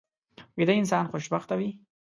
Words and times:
ویده 0.57 0.73
انسان 0.79 1.05
خوشبخته 1.11 1.53
وي 1.59 1.69